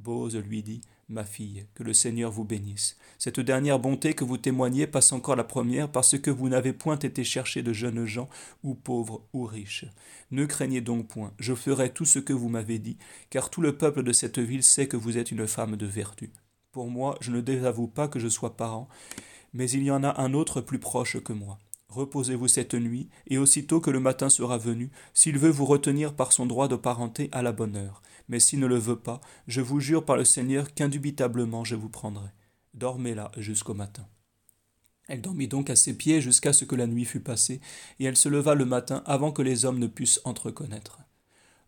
Boaz 0.00 0.36
lui 0.36 0.64
dit 0.64 0.80
Ma 1.08 1.24
fille, 1.24 1.66
que 1.74 1.84
le 1.84 1.92
Seigneur 1.94 2.32
vous 2.32 2.44
bénisse. 2.44 2.98
Cette 3.18 3.38
dernière 3.38 3.78
bonté 3.78 4.14
que 4.14 4.24
vous 4.24 4.38
témoignez 4.38 4.88
passe 4.88 5.12
encore 5.12 5.36
la 5.36 5.44
première 5.44 5.90
parce 5.90 6.18
que 6.18 6.30
vous 6.30 6.48
n'avez 6.48 6.72
point 6.72 6.98
été 6.98 7.22
chercher 7.22 7.62
de 7.62 7.72
jeunes 7.72 8.06
gens, 8.06 8.28
ou 8.64 8.74
pauvres 8.74 9.24
ou 9.32 9.44
riches. 9.44 9.84
Ne 10.32 10.46
craignez 10.46 10.80
donc 10.80 11.06
point, 11.06 11.32
je 11.38 11.54
ferai 11.54 11.92
tout 11.92 12.06
ce 12.06 12.18
que 12.18 12.32
vous 12.32 12.48
m'avez 12.48 12.80
dit, 12.80 12.98
car 13.30 13.50
tout 13.50 13.60
le 13.60 13.76
peuple 13.76 14.02
de 14.02 14.12
cette 14.12 14.40
ville 14.40 14.64
sait 14.64 14.88
que 14.88 14.96
vous 14.96 15.16
êtes 15.16 15.30
une 15.30 15.46
femme 15.46 15.76
de 15.76 15.86
vertu. 15.86 16.32
Pour 16.72 16.88
moi, 16.88 17.18
je 17.20 17.30
ne 17.30 17.42
désavoue 17.42 17.86
pas 17.86 18.08
que 18.08 18.18
je 18.18 18.28
sois 18.28 18.56
parent, 18.56 18.88
mais 19.52 19.70
il 19.70 19.82
y 19.82 19.90
en 19.90 20.02
a 20.02 20.22
un 20.22 20.32
autre 20.32 20.62
plus 20.62 20.78
proche 20.78 21.22
que 21.22 21.34
moi. 21.34 21.58
Reposez-vous 21.90 22.48
cette 22.48 22.72
nuit, 22.72 23.10
et 23.26 23.36
aussitôt 23.36 23.78
que 23.78 23.90
le 23.90 24.00
matin 24.00 24.30
sera 24.30 24.56
venu, 24.56 24.90
s'il 25.12 25.38
veut 25.38 25.50
vous 25.50 25.66
retenir 25.66 26.14
par 26.14 26.32
son 26.32 26.46
droit 26.46 26.68
de 26.68 26.76
parenté 26.76 27.28
à 27.32 27.42
la 27.42 27.52
bonne 27.52 27.76
heure. 27.76 28.00
Mais 28.28 28.40
s'il 28.40 28.58
ne 28.58 28.66
le 28.66 28.78
veut 28.78 28.96
pas, 28.96 29.20
je 29.46 29.60
vous 29.60 29.80
jure 29.80 30.06
par 30.06 30.16
le 30.16 30.24
Seigneur 30.24 30.72
qu'indubitablement 30.72 31.62
je 31.62 31.76
vous 31.76 31.90
prendrai. 31.90 32.30
Dormez 32.72 33.14
là 33.14 33.30
jusqu'au 33.36 33.74
matin. 33.74 34.06
Elle 35.08 35.20
dormit 35.20 35.48
donc 35.48 35.68
à 35.68 35.76
ses 35.76 35.92
pieds 35.92 36.22
jusqu'à 36.22 36.54
ce 36.54 36.64
que 36.64 36.76
la 36.76 36.86
nuit 36.86 37.04
fût 37.04 37.20
passée, 37.20 37.60
et 38.00 38.06
elle 38.06 38.16
se 38.16 38.30
leva 38.30 38.54
le 38.54 38.64
matin 38.64 39.02
avant 39.04 39.30
que 39.30 39.42
les 39.42 39.66
hommes 39.66 39.78
ne 39.78 39.88
pussent 39.88 40.22
entreconnaître. 40.24 41.00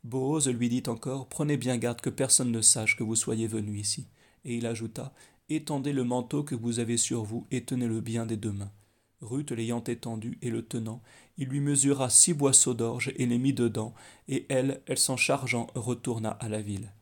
Boaz 0.03 0.49
lui 0.49 0.71
dit 0.71 0.85
encore 0.87 1.29
Prenez 1.29 1.59
bien 1.59 1.77
garde 1.77 2.01
que 2.01 2.09
personne 2.09 2.51
ne 2.51 2.63
sache 2.63 2.97
que 2.97 3.05
vous 3.05 3.17
soyez 3.17 3.47
venu 3.47 3.79
ici. 3.79 4.07
Et 4.45 4.57
il 4.57 4.67
ajouta 4.67 5.13
Étendez 5.49 5.93
le 5.93 6.05
manteau 6.05 6.43
que 6.43 6.55
vous 6.55 6.79
avez 6.79 6.97
sur 6.97 7.23
vous 7.23 7.47
et 7.51 7.65
tenez-le 7.65 8.01
bien 8.01 8.25
des 8.25 8.37
deux 8.37 8.53
mains. 8.53 8.73
Ruth 9.21 9.51
l'ayant 9.53 9.83
étendu 9.85 10.39
et 10.43 10.51
le 10.51 10.63
tenant, 10.63 11.03
il 11.37 11.49
lui 11.49 11.61
mesura 11.61 12.11
six 12.11 12.35
boisseaux 12.35 12.75
d'orge 12.75 13.13
et 13.17 13.27
les 13.27 13.39
mit 13.39 13.53
dedans, 13.53 13.95
et 14.29 14.47
elle, 14.49 14.83
elle 14.87 14.99
s'en 14.99 15.17
chargeant, 15.17 15.67
retourna 15.75 16.31
à 16.31 16.49
la 16.49 16.63
ville. 16.63 16.93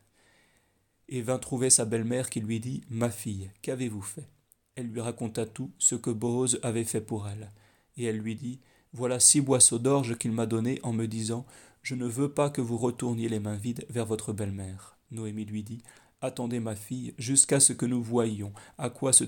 Et 1.08 1.20
vint 1.20 1.38
trouver 1.38 1.70
sa 1.70 1.84
belle-mère 1.84 2.30
qui 2.30 2.40
lui 2.40 2.60
dit 2.60 2.82
Ma 2.88 3.10
fille, 3.10 3.50
qu'avez-vous 3.62 4.02
fait? 4.02 4.28
Elle 4.74 4.86
lui 4.86 5.00
raconta 5.00 5.44
tout 5.46 5.70
ce 5.78 5.94
que 5.94 6.10
Boaz 6.10 6.58
avait 6.62 6.84
fait 6.84 7.00
pour 7.00 7.28
elle. 7.28 7.50
Et 7.96 8.04
elle 8.04 8.18
lui 8.18 8.34
dit 8.34 8.60
Voilà 8.92 9.20
six 9.20 9.40
boisseaux 9.40 9.78
d'orge 9.78 10.16
qu'il 10.16 10.32
m'a 10.32 10.46
donnés 10.46 10.80
en 10.82 10.92
me 10.92 11.06
disant 11.06 11.44
Je 11.82 11.94
ne 11.94 12.06
veux 12.06 12.30
pas 12.30 12.50
que 12.50 12.62
vous 12.62 12.78
retourniez 12.78 13.28
les 13.28 13.40
mains 13.40 13.56
vides 13.56 13.84
vers 13.90 14.06
votre 14.06 14.32
belle-mère. 14.32 14.96
Noémie 15.10 15.44
lui 15.44 15.62
dit 15.62 15.82
Attendez 16.24 16.60
ma 16.60 16.76
fille, 16.76 17.14
jusqu'à 17.18 17.58
ce 17.58 17.72
que 17.72 17.84
nous 17.84 18.00
voyions 18.00 18.52
à 18.78 18.90
quoi 18.90 19.12
se, 19.12 19.24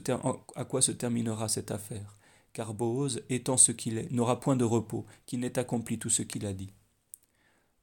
terminera 0.93 1.49
cette 1.49 1.73
affaire. 1.73 2.17
Car 2.53 2.73
Boaz, 2.73 3.21
étant 3.29 3.57
ce 3.57 3.73
qu'il 3.73 3.99
est, 3.99 4.13
n'aura 4.13 4.39
point 4.39 4.55
de 4.55 4.65
repos, 4.65 5.05
qu'il 5.27 5.41
n'ait 5.41 5.59
accompli 5.59 5.99
tout 5.99 6.09
ce 6.09 6.23
qu'il 6.23 6.47
a 6.47 6.53
dit. 6.53 6.73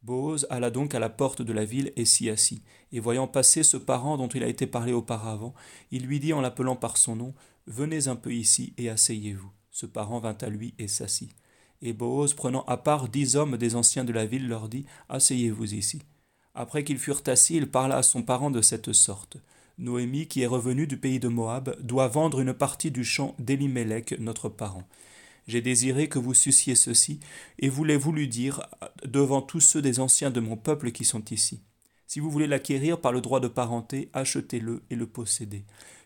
Boaz 0.01 0.47
alla 0.49 0.71
donc 0.71 0.95
à 0.95 0.99
la 0.99 1.09
porte 1.09 1.41
de 1.41 1.51
la 1.51 1.65
ville 1.65 1.91
et 1.97 2.05
s'y 2.05 2.29
assit. 2.29 2.63
Et 2.93 3.01
voyant 3.01 3.27
passer 3.27 3.63
ce 3.63 3.75
parent 3.75 4.15
dont 4.17 4.29
il 4.29 4.43
a 4.43 4.47
été 4.47 4.65
parlé 4.65 4.93
auparavant, 4.93 5.53
il 5.91 6.05
lui 6.05 6.21
dit 6.21 6.31
en 6.31 6.39
l'appelant 6.39 6.77
par 6.77 6.95
son 6.95 7.17
nom 7.17 7.33
Venez 7.67 8.07
un 8.07 8.15
peu 8.15 8.33
ici 8.33 8.73
et 8.77 8.89
asseyez-vous. 8.89 9.51
Ce 9.71 9.85
parent 9.85 10.19
vint 10.19 10.37
à 10.39 10.47
lui 10.47 10.73
et 10.79 10.87
s'assit. 10.87 11.35
Et 11.81 11.91
Boaz, 11.91 12.33
prenant 12.33 12.63
à 12.63 12.77
part 12.77 13.09
dix 13.09 13.35
hommes 13.35 13.57
des 13.57 13.75
anciens 13.75 14.05
de 14.05 14.13
la 14.13 14.25
ville, 14.25 14.47
leur 14.47 14.69
dit 14.69 14.85
Asseyez-vous 15.09 15.73
ici. 15.73 16.01
Après 16.53 16.83
qu'ils 16.83 16.99
furent 16.99 17.23
assis, 17.27 17.55
il 17.55 17.69
parla 17.69 17.97
à 17.97 18.03
son 18.03 18.23
parent 18.23 18.51
de 18.51 18.61
cette 18.61 18.93
sorte 18.93 19.37
Noémie, 19.77 20.27
qui 20.27 20.41
est 20.41 20.47
revenue 20.47 20.85
du 20.85 20.97
pays 20.97 21.19
de 21.19 21.27
Moab, 21.27 21.75
doit 21.81 22.07
vendre 22.07 22.39
une 22.39 22.53
partie 22.53 22.91
du 22.91 23.03
champ 23.03 23.35
d'Elimelech, 23.39 24.19
notre 24.19 24.49
parent. 24.49 24.87
J'ai 25.47 25.61
désiré 25.61 26.07
que 26.07 26.19
vous 26.19 26.33
sussiez 26.33 26.75
ceci, 26.75 27.19
et 27.57 27.69
vous 27.69 27.83
l'ai 27.83 27.97
voulu 27.97 28.27
dire 28.27 28.61
devant 29.05 29.41
tous 29.41 29.59
ceux 29.59 29.81
des 29.81 29.99
anciens 29.99 30.29
de 30.29 30.39
mon 30.39 30.55
peuple 30.55 30.91
qui 30.91 31.03
sont 31.03 31.23
ici. 31.31 31.61
Si 32.05 32.19
vous 32.19 32.29
voulez 32.29 32.47
l'acquérir 32.47 32.99
par 32.99 33.11
le 33.11 33.21
droit 33.21 33.39
de 33.39 33.47
parenté, 33.47 34.09
achetez-le 34.13 34.83
et 34.89 34.95
le 34.95 35.07
possédez. 35.07 35.63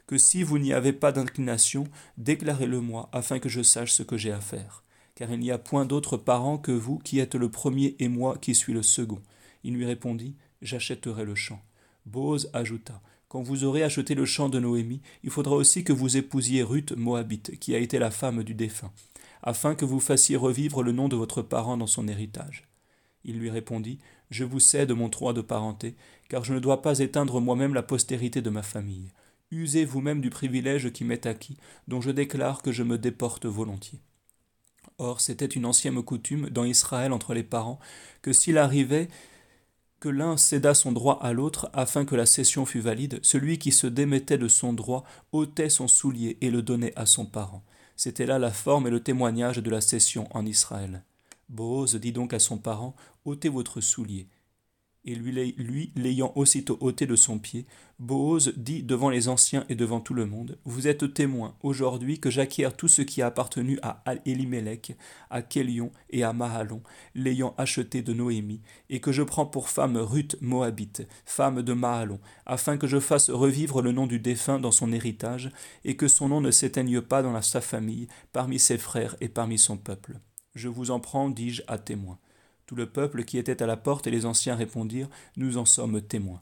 Que 0.07 0.17
si 0.17 0.43
vous 0.43 0.59
n'y 0.59 0.71
avez 0.71 0.93
pas 0.93 1.11
d'inclination, 1.11 1.85
déclarez-le-moi, 2.17 3.09
afin 3.11 3.39
que 3.39 3.49
je 3.49 3.63
sache 3.63 3.91
ce 3.91 4.03
que 4.03 4.17
j'ai 4.17 4.31
à 4.31 4.39
faire. 4.39 4.83
Car 5.15 5.31
il 5.31 5.39
n'y 5.39 5.51
a 5.51 5.57
point 5.57 5.85
d'autre 5.85 6.15
parent 6.15 6.57
que 6.57 6.71
vous 6.71 6.99
qui 6.99 7.19
êtes 7.19 7.35
le 7.35 7.49
premier 7.49 7.95
et 7.99 8.07
moi 8.07 8.37
qui 8.37 8.53
suis 8.53 8.73
le 8.73 8.83
second. 8.83 9.21
Il 9.65 9.73
lui 9.73 9.85
répondit, 9.85 10.37
J'achèterai 10.61 11.25
le 11.25 11.35
champ. 11.35 11.61
Bose 12.05 12.49
ajouta, 12.53 13.01
Quand 13.27 13.41
vous 13.41 13.65
aurez 13.65 13.83
acheté 13.83 14.15
le 14.15 14.25
champ 14.25 14.47
de 14.47 14.59
Noémie, 14.59 15.01
il 15.23 15.29
faudra 15.29 15.55
aussi 15.55 15.83
que 15.83 15.91
vous 15.91 16.15
épousiez 16.15 16.63
Ruth 16.63 16.93
Moabite, 16.93 17.59
qui 17.59 17.75
a 17.75 17.79
été 17.79 17.99
la 17.99 18.11
femme 18.11 18.43
du 18.43 18.53
défunt 18.53 18.93
afin 19.45 19.75
que 19.75 19.85
vous 19.85 19.99
fassiez 19.99 20.35
revivre 20.35 20.83
le 20.83 20.91
nom 20.91 21.07
de 21.07 21.15
votre 21.15 21.41
parent 21.43 21.77
dans 21.77 21.87
son 21.87 22.07
héritage. 22.07 22.67
Il 23.23 23.37
lui 23.37 23.49
répondit, 23.49 23.99
Je 24.31 24.43
vous 24.43 24.59
cède 24.59 24.91
mon 24.91 25.07
droit 25.07 25.33
de 25.33 25.41
parenté, 25.41 25.95
car 26.29 26.43
je 26.43 26.53
ne 26.53 26.59
dois 26.59 26.81
pas 26.81 26.99
éteindre 26.99 27.39
moi-même 27.39 27.75
la 27.75 27.83
postérité 27.83 28.41
de 28.41 28.49
ma 28.49 28.63
famille. 28.63 29.11
Usez 29.51 29.85
vous-même 29.85 30.19
du 30.19 30.31
privilège 30.31 30.91
qui 30.91 31.05
m'est 31.05 31.27
acquis, 31.27 31.57
dont 31.87 32.01
je 32.01 32.09
déclare 32.09 32.63
que 32.63 32.71
je 32.71 32.83
me 32.83 32.97
déporte 32.97 33.45
volontiers. 33.45 34.01
Or, 34.97 35.21
c'était 35.21 35.45
une 35.45 35.65
ancienne 35.65 36.01
coutume 36.01 36.49
dans 36.49 36.63
Israël 36.63 37.13
entre 37.13 37.33
les 37.33 37.43
parents, 37.43 37.79
que 38.23 38.33
s'il 38.33 38.57
arrivait 38.57 39.09
que 39.99 40.09
l'un 40.09 40.37
cédât 40.37 40.73
son 40.73 40.91
droit 40.91 41.19
à 41.21 41.33
l'autre 41.33 41.69
afin 41.73 42.05
que 42.05 42.15
la 42.15 42.25
cession 42.25 42.65
fût 42.65 42.79
valide, 42.79 43.19
celui 43.23 43.57
qui 43.57 43.71
se 43.71 43.87
démettait 43.87 44.37
de 44.37 44.47
son 44.47 44.73
droit 44.73 45.03
ôtait 45.31 45.69
son 45.69 45.87
soulier 45.87 46.37
et 46.41 46.51
le 46.51 46.61
donnait 46.61 46.93
à 46.95 47.05
son 47.05 47.25
parent. 47.25 47.63
C'était 47.95 48.25
là 48.25 48.39
la 48.39 48.51
forme 48.51 48.87
et 48.87 48.91
le 48.91 48.99
témoignage 48.99 49.57
de 49.57 49.69
la 49.69 49.81
cession 49.81 50.27
en 50.31 50.45
Israël. 50.45 51.03
Boaz 51.49 51.95
dit 51.95 52.11
donc 52.11 52.33
à 52.33 52.39
son 52.39 52.57
parent 52.57 52.95
ôtez 53.23 53.49
votre 53.49 53.81
soulier. 53.81 54.27
Et 55.07 55.13
lui, 55.13 55.91
l'ayant 55.95 56.31
aussitôt 56.35 56.77
ôté 56.81 57.05
de 57.05 57.15
son 57.15 57.37
pied, 57.37 57.67
Boaz 57.99 58.51
dit 58.57 58.81
devant 58.81 59.09
les 59.09 59.29
anciens 59.29 59.63
et 59.69 59.75
devant 59.75 59.99
tout 59.99 60.15
le 60.15 60.25
monde 60.25 60.57
Vous 60.65 60.87
êtes 60.87 61.13
témoins 61.13 61.55
aujourd'hui 61.61 62.19
que 62.19 62.31
j'acquiers 62.31 62.67
tout 62.75 62.87
ce 62.87 63.03
qui 63.03 63.21
a 63.21 63.27
appartenu 63.27 63.77
à 63.83 64.03
Elimelech, 64.25 64.97
à 65.29 65.43
Kélion 65.43 65.91
et 66.09 66.23
à 66.23 66.33
Mahalon, 66.33 66.81
l'ayant 67.13 67.53
acheté 67.57 68.01
de 68.01 68.13
Noémie, 68.13 68.61
et 68.89 68.99
que 68.99 69.11
je 69.11 69.21
prends 69.21 69.45
pour 69.45 69.69
femme 69.69 69.95
Ruth 69.95 70.37
Moabite, 70.41 71.07
femme 71.23 71.61
de 71.61 71.73
Mahalon, 71.73 72.19
afin 72.47 72.77
que 72.77 72.87
je 72.87 72.99
fasse 72.99 73.29
revivre 73.29 73.83
le 73.83 73.91
nom 73.91 74.07
du 74.07 74.19
défunt 74.19 74.59
dans 74.59 74.71
son 74.71 74.91
héritage, 74.91 75.51
et 75.83 75.95
que 75.95 76.07
son 76.07 76.29
nom 76.29 76.41
ne 76.41 76.51
s'éteigne 76.51 77.01
pas 77.01 77.21
dans 77.21 77.39
sa 77.43 77.61
famille, 77.61 78.07
parmi 78.33 78.57
ses 78.57 78.79
frères 78.79 79.15
et 79.21 79.29
parmi 79.29 79.59
son 79.59 79.77
peuple. 79.77 80.19
Je 80.55 80.67
vous 80.67 80.89
en 80.89 80.99
prends, 80.99 81.29
dis-je, 81.29 81.61
à 81.67 81.77
témoin. 81.77 82.17
Tout 82.65 82.75
le 82.75 82.87
peuple 82.87 83.23
qui 83.25 83.37
était 83.37 83.61
à 83.61 83.67
la 83.67 83.77
porte 83.77 84.07
et 84.07 84.11
les 84.11 84.25
anciens 84.25 84.55
répondirent 84.55 85.09
Nous 85.37 85.57
en 85.57 85.65
sommes 85.65 86.01
témoins. 86.01 86.41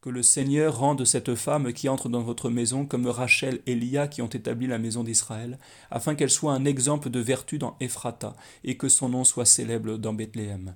Que 0.00 0.10
le 0.10 0.22
Seigneur 0.24 0.78
rende 0.78 1.04
cette 1.04 1.36
femme 1.36 1.72
qui 1.72 1.88
entre 1.88 2.08
dans 2.08 2.22
votre 2.22 2.50
maison 2.50 2.86
comme 2.86 3.06
Rachel 3.06 3.60
et 3.66 3.76
Lia 3.76 4.08
qui 4.08 4.20
ont 4.20 4.28
établi 4.28 4.66
la 4.66 4.78
maison 4.78 5.04
d'Israël, 5.04 5.60
afin 5.92 6.16
qu'elle 6.16 6.30
soit 6.30 6.54
un 6.54 6.64
exemple 6.64 7.08
de 7.08 7.20
vertu 7.20 7.58
dans 7.58 7.76
Ephrata, 7.78 8.34
et 8.64 8.76
que 8.76 8.88
son 8.88 9.10
nom 9.10 9.22
soit 9.22 9.44
célèbre 9.44 9.98
dans 9.98 10.12
Bethléem. 10.12 10.74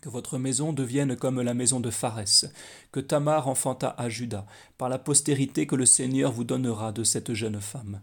Que 0.00 0.08
votre 0.08 0.38
maison 0.38 0.72
devienne 0.72 1.14
comme 1.14 1.40
la 1.40 1.54
maison 1.54 1.78
de 1.78 1.90
Pharès, 1.90 2.46
que 2.90 2.98
Tamar 2.98 3.46
enfanta 3.46 3.94
à 3.96 4.08
Judas, 4.08 4.46
par 4.76 4.88
la 4.88 4.98
postérité 4.98 5.68
que 5.68 5.76
le 5.76 5.86
Seigneur 5.86 6.32
vous 6.32 6.42
donnera 6.42 6.90
de 6.90 7.04
cette 7.04 7.34
jeune 7.34 7.60
femme. 7.60 8.00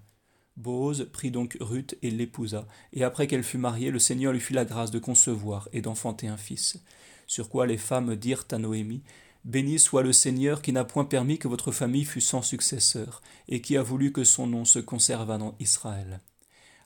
Boaz 0.60 1.08
prit 1.14 1.32
donc 1.32 1.56
Ruth 1.62 1.98
et 2.02 2.12
l'épousa, 2.12 2.68
et 2.92 3.06
après 3.06 3.28
qu'elle 3.28 3.44
fut 3.44 3.58
mariée, 3.58 3.92
le 3.92 4.00
Seigneur 4.00 4.34
lui 4.34 4.42
fit 4.42 4.54
la 4.54 4.66
grâce 4.66 4.92
de 4.92 5.00
concevoir 5.00 5.70
et 5.72 5.82
d'enfanter 5.82 6.28
un 6.28 6.36
fils. 6.36 6.84
Sur 7.28 7.48
quoi 7.48 7.66
les 7.66 7.78
femmes 7.78 8.18
dirent 8.18 8.44
à 8.52 8.58
Noémie 8.58 9.02
Béni 9.46 9.80
soit 9.80 10.04
le 10.04 10.12
Seigneur 10.12 10.62
qui 10.62 10.74
n'a 10.74 10.84
point 10.84 11.06
permis 11.06 11.38
que 11.38 11.48
votre 11.48 11.72
famille 11.72 12.04
fût 12.04 12.20
sans 12.20 12.42
successeur, 12.42 13.22
et 13.48 13.62
qui 13.62 13.78
a 13.78 13.84
voulu 13.84 14.12
que 14.12 14.26
son 14.26 14.48
nom 14.48 14.66
se 14.66 14.80
conservât 14.80 15.38
dans 15.38 15.56
Israël. 15.62 16.20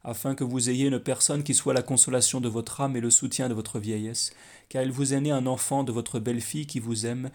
Afin 0.04 0.36
que 0.36 0.44
vous 0.44 0.70
ayez 0.70 0.86
une 0.86 1.00
personne 1.00 1.42
qui 1.42 1.56
soit 1.56 1.74
la 1.74 1.82
consolation 1.82 2.42
de 2.42 2.50
votre 2.50 2.80
âme 2.80 2.96
et 2.96 3.02
le 3.02 3.10
soutien 3.10 3.50
de 3.50 3.56
votre 3.56 3.80
vieillesse, 3.80 4.34
car 4.70 4.84
il 4.84 4.92
vous 4.92 5.16
est 5.16 5.22
né 5.22 5.32
un 5.32 5.48
enfant 5.48 5.84
de 5.84 5.92
votre 5.92 6.20
belle-fille 6.20 6.68
qui 6.68 6.80
vous 6.80 7.08
aime, 7.08 7.32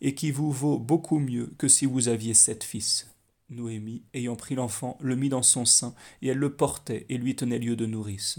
et 0.00 0.14
qui 0.14 0.30
vous 0.30 0.52
vaut 0.52 0.78
beaucoup 0.78 1.18
mieux 1.18 1.52
que 1.58 1.66
si 1.66 1.84
vous 1.84 2.06
aviez 2.06 2.34
sept 2.34 2.62
fils. 2.62 3.08
Noémie, 3.50 4.04
ayant 4.14 4.36
pris 4.36 4.54
l'enfant, 4.54 4.96
le 5.00 5.16
mit 5.16 5.28
dans 5.28 5.42
son 5.42 5.64
sein, 5.64 5.94
et 6.22 6.28
elle 6.28 6.38
le 6.38 6.54
portait 6.54 7.06
et 7.08 7.18
lui 7.18 7.36
tenait 7.36 7.58
lieu 7.58 7.76
de 7.76 7.86
nourrice. 7.86 8.38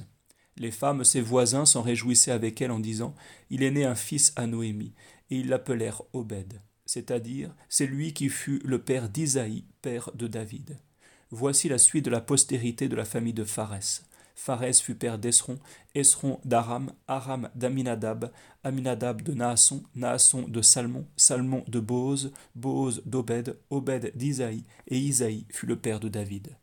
Les 0.57 0.71
femmes, 0.71 1.03
ses 1.03 1.21
voisins, 1.21 1.65
s'en 1.65 1.81
réjouissaient 1.81 2.31
avec 2.31 2.61
elle 2.61 2.71
en 2.71 2.79
disant 2.79 3.15
Il 3.49 3.63
est 3.63 3.71
né 3.71 3.85
un 3.85 3.95
fils 3.95 4.33
à 4.35 4.47
Noémie, 4.47 4.93
et 5.29 5.37
ils 5.37 5.47
l'appelèrent 5.47 6.03
Obed, 6.13 6.61
c'est-à-dire 6.85 7.53
c'est 7.69 7.87
lui 7.87 8.13
qui 8.13 8.29
fut 8.29 8.61
le 8.65 8.79
père 8.79 9.09
d'Isaïe, 9.09 9.65
père 9.81 10.11
de 10.13 10.27
David. 10.27 10.77
Voici 11.29 11.69
la 11.69 11.77
suite 11.77 12.05
de 12.05 12.11
la 12.11 12.19
postérité 12.19 12.89
de 12.89 12.95
la 12.95 13.05
famille 13.05 13.33
de 13.33 13.45
Pharès. 13.45 14.03
Pharès 14.43 14.81
fut 14.81 14.95
père 14.95 15.19
d'Esron, 15.19 15.59
Esron 15.93 16.39
d'Aram, 16.45 16.91
Aram 17.07 17.49
d'Aminadab, 17.53 18.31
Aminadab 18.63 19.21
de 19.21 19.35
Naasson, 19.35 19.83
Naasson 19.93 20.47
de 20.47 20.63
Salmon, 20.63 21.05
Salmon 21.15 21.63
de 21.67 21.79
Boaz, 21.79 22.31
Boaz 22.55 23.03
d'Obed, 23.05 23.55
Obed 23.69 24.11
d'Isaïe, 24.15 24.63
et 24.87 24.97
Isaïe 24.97 25.45
fut 25.51 25.67
le 25.67 25.75
père 25.75 25.99
de 25.99 26.09
David. 26.09 26.55